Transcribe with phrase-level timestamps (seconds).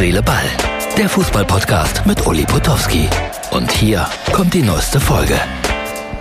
[0.00, 0.46] Seele, Ball.
[0.96, 3.06] Der Fußballpodcast mit Uli Potowski.
[3.50, 5.38] Und hier kommt die neueste Folge.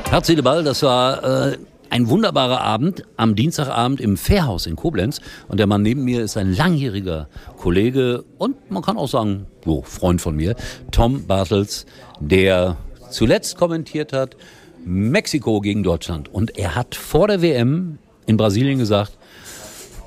[0.09, 1.57] Herz, Seele, Ball, das war äh,
[1.89, 5.21] ein wunderbarer Abend am Dienstagabend im Fährhaus in Koblenz.
[5.47, 9.81] Und der Mann neben mir ist ein langjähriger Kollege und man kann auch sagen, oh,
[9.83, 10.57] Freund von mir,
[10.91, 11.85] Tom Bartels,
[12.19, 12.75] der
[13.09, 14.35] zuletzt kommentiert hat
[14.83, 16.27] Mexiko gegen Deutschland.
[16.27, 19.17] Und er hat vor der WM in Brasilien gesagt,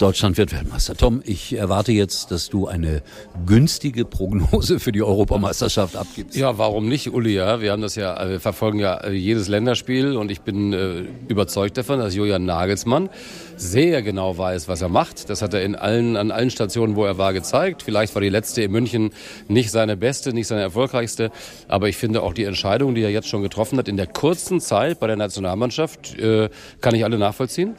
[0.02, 0.96] Deutschland wird Weltmeister.
[0.96, 3.02] Tom, ich erwarte jetzt, dass du eine
[3.46, 6.34] günstige Prognose für die Europameisterschaft abgibst.
[6.34, 7.34] Ja, warum nicht, Uli?
[7.34, 11.76] Ja, wir haben das ja, wir verfolgen ja jedes Länderspiel und ich bin äh, überzeugt
[11.76, 13.10] davon, dass Julian Nagelsmann
[13.56, 15.30] sehr genau weiß, was er macht.
[15.30, 17.84] Das hat er in allen, an allen Stationen, wo er war, gezeigt.
[17.84, 19.10] Vielleicht war die letzte in München
[19.46, 21.30] nicht seine beste, nicht seine erfolgreichste.
[21.68, 24.60] Aber ich finde auch die Entscheidung, die er jetzt schon getroffen hat, in der kurzen
[24.60, 26.48] Zeit bei der Nationalmannschaft, äh,
[26.80, 27.76] kann ich alle nachvollziehen.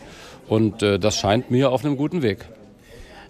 [0.53, 2.45] Und äh, das scheint mir auf einem guten Weg.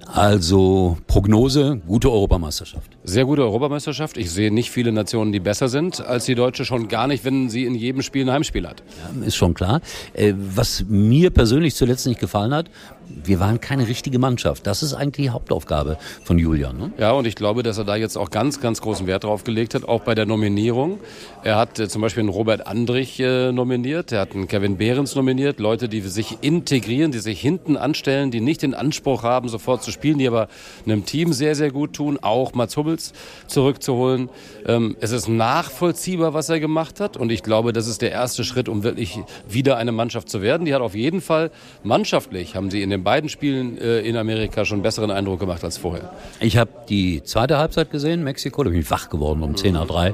[0.05, 2.91] Also Prognose, gute Europameisterschaft.
[3.03, 4.17] Sehr gute Europameisterschaft.
[4.17, 7.49] Ich sehe nicht viele Nationen, die besser sind als die Deutsche, schon gar nicht, wenn
[7.49, 8.83] sie in jedem Spiel ein Heimspiel hat.
[9.19, 9.81] Ja, ist schon klar.
[10.13, 12.69] Äh, was mir persönlich zuletzt nicht gefallen hat,
[13.07, 14.65] wir waren keine richtige Mannschaft.
[14.67, 16.77] Das ist eigentlich die Hauptaufgabe von Julian.
[16.77, 16.91] Ne?
[16.97, 19.75] Ja, und ich glaube, dass er da jetzt auch ganz, ganz großen Wert drauf gelegt
[19.75, 20.99] hat, auch bei der Nominierung.
[21.43, 25.15] Er hat äh, zum Beispiel einen Robert Andrich äh, nominiert, er hat einen Kevin Behrens
[25.15, 29.83] nominiert, Leute, die sich integrieren, die sich hinten anstellen, die nicht den Anspruch haben, sofort
[29.83, 30.47] zu spielen, die aber
[30.85, 33.13] einem Team sehr, sehr gut tun, auch Mats Hummels
[33.47, 34.29] zurückzuholen.
[34.65, 38.43] Ähm, es ist nachvollziehbar, was er gemacht hat und ich glaube, das ist der erste
[38.43, 40.65] Schritt, um wirklich wieder eine Mannschaft zu werden.
[40.65, 41.51] Die hat auf jeden Fall
[41.83, 45.63] mannschaftlich, haben sie in den beiden Spielen äh, in Amerika schon einen besseren Eindruck gemacht
[45.63, 46.11] als vorher.
[46.39, 49.87] Ich habe die zweite Halbzeit gesehen, Mexiko, da bin ich wach geworden um 10 nach
[49.87, 50.13] 3.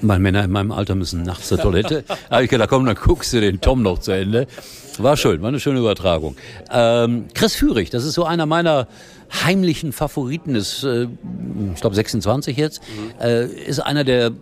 [0.00, 2.04] Meine Männer in meinem Alter müssen nachts zur Toilette.
[2.08, 4.46] da habe ich gedacht, komm, dann guckst du den Tom noch zu Ende.
[4.98, 6.36] War schön, war eine schöne Übertragung.
[6.70, 8.88] Ähm, Chris Führig, das ist so einer meiner
[9.44, 11.08] heimlichen Favoriten, ist, äh,
[11.74, 13.20] ich glaube 26 jetzt, mhm.
[13.20, 14.32] äh, ist einer der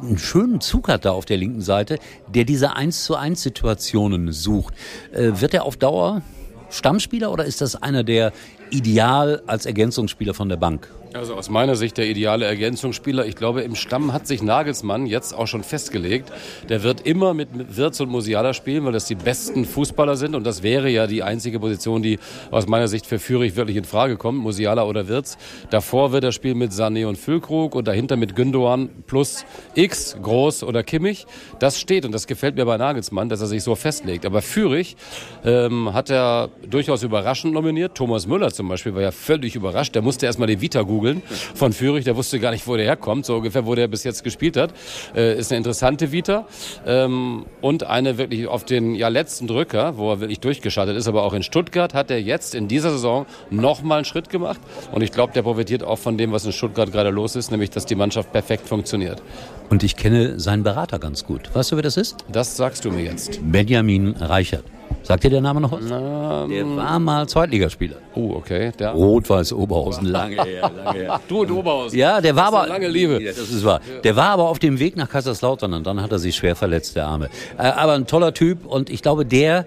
[0.00, 1.98] einen schönen Zug hat da auf der linken Seite,
[2.28, 4.74] der diese 1 zu 1 Situationen sucht.
[5.12, 6.22] Äh, wird er auf Dauer
[6.70, 8.32] Stammspieler oder ist das einer, der
[8.70, 13.26] ideal als Ergänzungsspieler von der Bank also aus meiner Sicht der ideale Ergänzungsspieler.
[13.26, 16.30] Ich glaube, im Stamm hat sich Nagelsmann jetzt auch schon festgelegt.
[16.68, 20.34] Der wird immer mit Wirtz und Musiala spielen, weil das die besten Fußballer sind.
[20.34, 22.18] Und das wäre ja die einzige Position, die
[22.50, 24.38] aus meiner Sicht für Führig wirklich in Frage kommt.
[24.38, 25.38] Musiala oder Wirtz.
[25.70, 30.62] Davor wird er spielen mit Sané und Füllkrug und dahinter mit Gündogan plus X, Groß
[30.62, 31.26] oder Kimmich.
[31.58, 34.26] Das steht und das gefällt mir bei Nagelsmann, dass er sich so festlegt.
[34.26, 34.96] Aber Führig
[35.44, 37.94] ähm, hat er durchaus überraschend nominiert.
[37.94, 39.94] Thomas Müller zum Beispiel war ja völlig überrascht.
[39.94, 41.22] Der musste erstmal die Vita googeln googeln
[41.54, 42.04] von Führig.
[42.04, 44.72] Der wusste gar nicht, wo der herkommt, so ungefähr, wo der bis jetzt gespielt hat.
[45.14, 46.46] Äh, ist eine interessante Vita
[46.86, 51.06] ähm, und eine wirklich auf den ja, letzten Drücker, wo er wirklich durchgeschaltet ist.
[51.06, 54.60] Aber auch in Stuttgart hat er jetzt in dieser Saison nochmal einen Schritt gemacht.
[54.92, 57.70] Und ich glaube, der profitiert auch von dem, was in Stuttgart gerade los ist, nämlich,
[57.70, 59.22] dass die Mannschaft perfekt funktioniert.
[59.70, 61.54] Und ich kenne seinen Berater ganz gut.
[61.54, 62.16] Weißt du, wer das ist?
[62.32, 63.38] Das sagst du mir jetzt.
[63.42, 64.64] Benjamin Reichert.
[65.02, 65.84] Sagt dir der Name noch was?
[65.84, 67.96] Ähm, der war mal Zweitligaspieler.
[68.14, 68.72] Oh, okay.
[68.78, 71.20] Rot-Weiß Oberhausen, lange her, lange her.
[71.26, 71.98] Du und Oberhausen.
[71.98, 72.66] Ja, der war aber.
[72.66, 73.22] Lange Liebe.
[73.22, 73.80] Ja, das ist wahr.
[74.04, 76.96] Der war aber auf dem Weg nach Kaiserslautern und dann hat er sich schwer verletzt,
[76.96, 77.30] der Arme.
[77.56, 79.64] Äh, aber ein toller Typ und ich glaube, der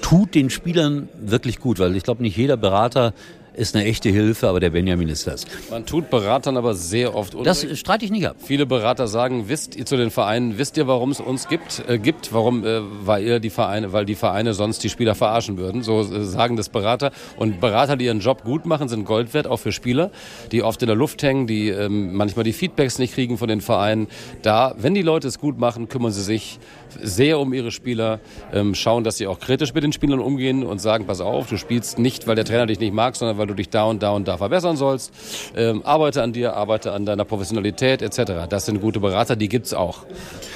[0.00, 3.12] tut den Spielern wirklich gut, weil ich glaube, nicht jeder Berater
[3.58, 5.44] ist eine echte Hilfe, aber der Benjamin ist das.
[5.70, 7.64] Man tut Beratern aber sehr oft Unrecht.
[7.64, 8.36] Das streite ich nicht ab.
[8.38, 11.82] Viele Berater sagen, wisst ihr zu den Vereinen, wisst ihr, warum es uns gibt?
[11.88, 15.58] Äh, gibt, warum, äh, weil ihr die Vereine, weil die Vereine sonst die Spieler verarschen
[15.58, 15.82] würden.
[15.82, 17.10] So äh, sagen das Berater.
[17.36, 20.10] Und Berater, die ihren Job gut machen, sind Gold wert, auch für Spieler,
[20.52, 23.60] die oft in der Luft hängen, die ähm, manchmal die Feedbacks nicht kriegen von den
[23.60, 24.06] Vereinen.
[24.42, 26.60] Da, wenn die Leute es gut machen, kümmern sie sich
[27.02, 28.20] sehr um ihre Spieler,
[28.52, 31.56] ähm, schauen, dass sie auch kritisch mit den Spielern umgehen und sagen, pass auf, du
[31.56, 34.12] spielst nicht, weil der Trainer dich nicht mag, sondern weil du dich da und da
[34.12, 35.12] und da verbessern sollst.
[35.56, 38.46] Ähm, arbeite an dir, arbeite an deiner Professionalität etc.
[38.48, 40.04] Das sind gute Berater, die gibt's auch.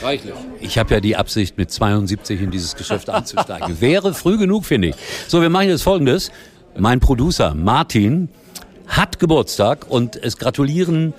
[0.03, 0.35] Reichlich.
[0.61, 3.81] Ich habe ja die Absicht, mit 72 in dieses Geschäft einzusteigen.
[3.81, 4.95] Wäre früh genug, finde ich.
[5.27, 6.31] So, wir machen jetzt Folgendes.
[6.79, 8.29] Mein Producer Martin
[8.87, 11.15] hat Geburtstag und es gratulieren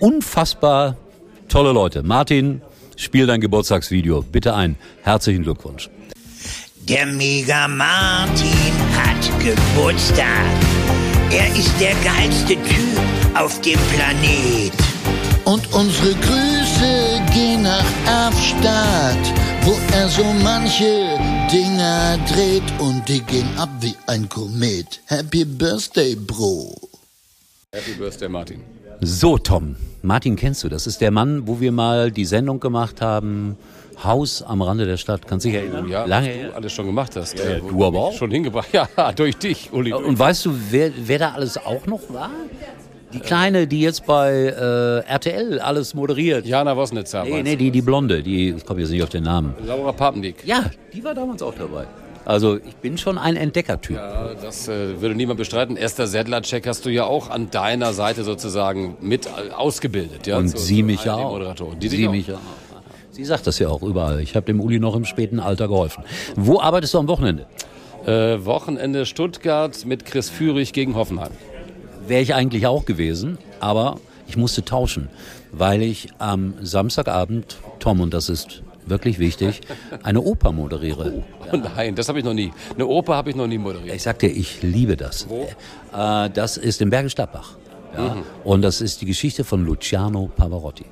[0.00, 0.96] unfassbar
[1.48, 2.02] tolle Leute.
[2.02, 2.62] Martin,
[2.96, 4.76] spiel dein Geburtstagsvideo bitte ein.
[5.02, 5.90] Herzlichen Glückwunsch.
[6.88, 10.79] Der Mega Martin hat Geburtstag.
[11.32, 13.00] Er ist der geilste Typ
[13.34, 14.72] auf dem Planet.
[15.44, 19.32] Und unsere Grüße gehen nach Erfstadt,
[19.62, 21.16] wo er so manche
[21.52, 25.00] Dinger dreht und die gehen ab wie ein Komet.
[25.06, 26.74] Happy Birthday, Bro.
[27.72, 28.62] Happy Birthday, Martin.
[29.00, 29.76] So, Tom.
[30.02, 30.68] Martin kennst du.
[30.68, 33.56] Das ist der Mann, wo wir mal die Sendung gemacht haben.
[34.04, 35.26] Haus am Rande der Stadt.
[35.26, 35.88] Kannst du dich erinnern?
[35.88, 37.38] Ja, Lange was du alles schon gemacht hast.
[37.38, 38.12] Ja, ja, du aber auch.
[38.12, 38.68] Schon hingebracht.
[38.72, 39.92] Ja, durch dich, Uli.
[39.92, 42.30] Und weißt du, wer, wer da alles auch noch war?
[43.12, 46.46] Die Kleine, die jetzt bei äh, RTL alles moderiert.
[46.46, 47.24] Jana Wosnitzer.
[47.24, 49.54] nee, nee, die, die Blonde, die, ich komme jetzt nicht auf den Namen.
[49.66, 50.46] Laura Papendick.
[50.46, 51.86] Ja, die war damals auch dabei.
[52.24, 53.96] Also ich bin schon ein Entdeckertyp.
[53.96, 55.76] Ja, das äh, würde niemand bestreiten.
[55.76, 60.26] Esther Sedlacek hast du ja auch an deiner Seite sozusagen mit äh, ausgebildet.
[60.28, 61.40] Ja, Und zur- sie mich ja auch.
[61.80, 62.69] Die sie mich ja auch.
[63.12, 64.20] Sie sagt das ja auch überall.
[64.20, 66.04] Ich habe dem Uli noch im späten Alter geholfen.
[66.36, 67.46] Wo arbeitest du am Wochenende?
[68.06, 71.32] Äh, Wochenende Stuttgart mit Chris Führig gegen Hoffenheim.
[72.06, 73.98] Wäre ich eigentlich auch gewesen, aber
[74.28, 75.08] ich musste tauschen,
[75.50, 79.60] weil ich am Samstagabend, Tom, und das ist wirklich wichtig,
[80.02, 81.24] eine Oper moderiere.
[81.52, 82.52] Oh nein, das habe ich noch nie.
[82.74, 83.96] Eine Oper habe ich noch nie moderiert.
[83.96, 85.26] Ich sagte, ich liebe das.
[85.92, 87.56] Äh, das ist in Bergisch Gladbach.
[87.96, 88.16] Ja?
[88.44, 90.84] Und das ist die Geschichte von Luciano Pavarotti.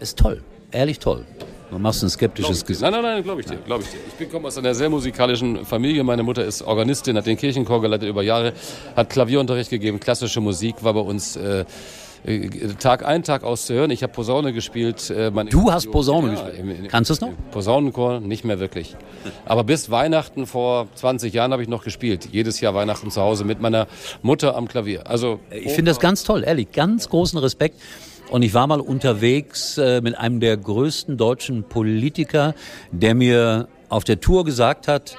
[0.00, 1.24] Ist toll, ehrlich toll.
[1.70, 2.82] Du machst ein skeptisches Gesicht.
[2.82, 3.98] Nein, nein, nein, glaube ich dir, glaube ich dir.
[4.24, 6.02] Ich komme aus einer sehr musikalischen Familie.
[6.02, 8.52] Meine Mutter ist Organistin, hat den Kirchenchor geleitet über Jahre,
[8.96, 11.64] hat Klavierunterricht gegeben, klassische Musik war bei uns äh,
[12.24, 13.90] äh, Tag ein, Tag aus zu hören.
[13.90, 15.10] Ich habe Posaune gespielt.
[15.10, 16.88] Äh, Du hast Posaune Ja, gespielt.
[16.90, 17.30] Kannst du es noch?
[17.52, 18.96] Posaunenchor nicht mehr wirklich.
[19.46, 22.28] Aber bis Weihnachten vor 20 Jahren habe ich noch gespielt.
[22.32, 23.86] Jedes Jahr Weihnachten zu Hause mit meiner
[24.22, 25.06] Mutter am Klavier.
[25.06, 27.80] Also Ich finde das ganz toll, ehrlich, ganz großen Respekt.
[28.30, 32.54] Und ich war mal unterwegs äh, mit einem der größten deutschen Politiker,
[32.92, 35.16] der mir auf der Tour gesagt hat,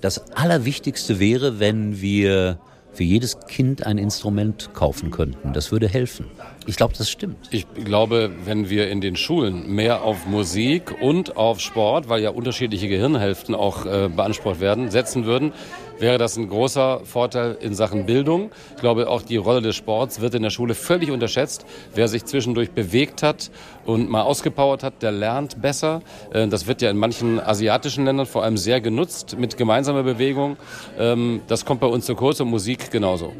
[0.00, 2.58] das Allerwichtigste wäre, wenn wir
[2.92, 5.52] für jedes Kind ein Instrument kaufen könnten.
[5.52, 6.26] Das würde helfen.
[6.68, 7.36] Ich glaube, das stimmt.
[7.52, 12.30] Ich glaube, wenn wir in den Schulen mehr auf Musik und auf Sport, weil ja
[12.30, 15.52] unterschiedliche Gehirnhälften auch äh, beansprucht werden, setzen würden,
[16.00, 18.50] wäre das ein großer Vorteil in Sachen Bildung.
[18.74, 21.64] Ich glaube, auch die Rolle des Sports wird in der Schule völlig unterschätzt.
[21.94, 23.50] Wer sich zwischendurch bewegt hat
[23.84, 26.02] und mal ausgepowert hat, der lernt besser.
[26.32, 30.56] Äh, Das wird ja in manchen asiatischen Ländern vor allem sehr genutzt mit gemeinsamer Bewegung.
[30.98, 33.32] Ähm, Das kommt bei uns zu kurz und Musik genauso.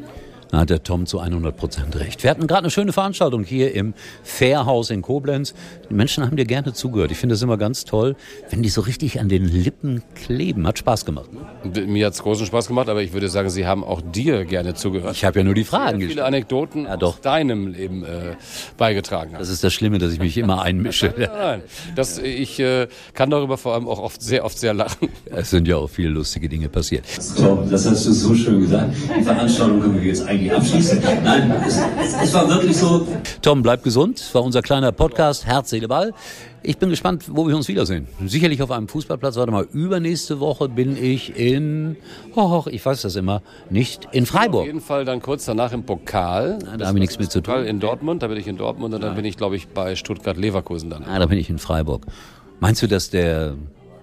[0.57, 2.23] Da hat der Tom zu 100 Prozent recht.
[2.23, 3.93] Wir hatten gerade eine schöne Veranstaltung hier im
[4.23, 5.53] Fairhaus in Koblenz.
[5.91, 7.11] Die Menschen haben dir gerne zugehört.
[7.11, 8.17] Ich finde das immer ganz toll,
[8.49, 10.67] wenn die so richtig an den Lippen kleben.
[10.67, 11.29] Hat Spaß gemacht.
[11.35, 11.83] Ne?
[11.87, 15.15] Mir hat's großen Spaß gemacht, aber ich würde sagen, Sie haben auch dir gerne zugehört.
[15.15, 16.27] Ich habe ja nur die Fragen viele gestellt.
[16.27, 17.17] Anekdoten Ja, doch.
[17.17, 18.37] aus deinem Leben äh,
[18.79, 19.41] beigetragen hast.
[19.43, 21.13] Das ist das Schlimme, dass ich mich immer einmische.
[21.19, 21.61] Nein,
[21.97, 25.11] das, ich äh, kann darüber vor allem auch oft sehr oft sehr lachen.
[25.27, 27.05] Es sind ja auch viele lustige Dinge passiert.
[27.37, 28.95] Tom, das hast du so schön gesagt.
[29.19, 31.01] Die Veranstaltung können wir jetzt eigentlich abschließen.
[31.25, 31.81] Nein, es,
[32.23, 33.07] es war wirklich so,
[33.43, 34.23] Tom, bleib gesund.
[34.33, 36.13] War unser kleiner Podcast Herz, Seele, Ball.
[36.63, 38.09] Ich bin gespannt, wo wir uns wiedersehen.
[38.27, 39.37] Sicherlich auf einem Fußballplatz.
[39.37, 41.97] Warte mal, übernächste Woche bin ich in,
[42.35, 44.67] hoch, ich weiß das immer, nicht in Auf Freiburg.
[44.67, 46.59] jeden Fall dann kurz danach im Pokal.
[46.79, 47.69] Da haben wir nichts mit zu Pokal tun.
[47.69, 50.91] in Dortmund, da bin ich in Dortmund und dann bin ich, glaube ich, bei Stuttgart-Leverkusen
[50.91, 51.05] dann.
[51.05, 52.05] Ah, da bin ich in Freiburg.
[52.59, 53.55] Meinst du, dass der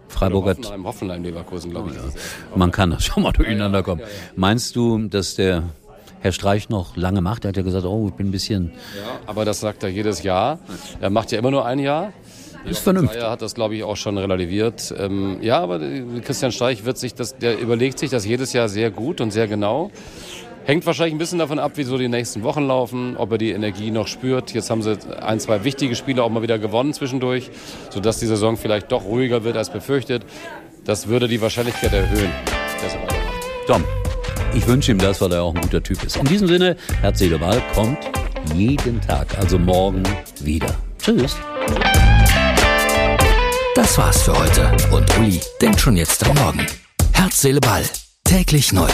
[0.07, 2.55] Freiburger Hoffenheim, Hoffenheim, Leverkusen, glaube ich.
[2.55, 4.01] Man kann das schon mal durcheinander kommen.
[4.35, 5.63] Meinst du, dass der
[6.23, 7.43] Herr Streich noch lange macht?
[7.43, 8.71] Er hat ja gesagt, oh, ich bin ein bisschen.
[8.97, 10.57] Ja, aber das sagt er jedes Jahr.
[11.01, 12.13] Er macht ja immer nur ein Jahr.
[12.63, 13.21] Ist vernünftig.
[13.21, 14.95] Er hat das, glaube ich, auch schon relativiert.
[14.97, 18.69] Ähm, ja, aber äh, Christian Streich wird sich das, der überlegt sich das jedes Jahr
[18.69, 19.91] sehr gut und sehr genau.
[20.63, 23.51] Hängt wahrscheinlich ein bisschen davon ab, wie so die nächsten Wochen laufen, ob er die
[23.51, 24.53] Energie noch spürt.
[24.53, 27.51] Jetzt haben sie ein, zwei wichtige Spiele auch mal wieder gewonnen zwischendurch,
[27.89, 30.23] sodass die Saison vielleicht doch ruhiger wird als befürchtet.
[30.85, 32.31] Das würde die Wahrscheinlichkeit erhöhen.
[33.67, 33.83] Tom,
[34.53, 36.17] ich wünsche ihm das, weil er auch ein guter Typ ist.
[36.17, 37.97] In diesem Sinne, Herz, Seele, Ball kommt
[38.55, 40.03] jeden Tag, also morgen
[40.41, 40.75] wieder.
[41.01, 41.35] Tschüss.
[43.75, 44.71] Das war's für heute.
[44.91, 46.65] Und Uli denkt schon jetzt am Morgen.
[47.13, 47.83] Herz, Seele, Ball.
[48.23, 48.89] Täglich neu.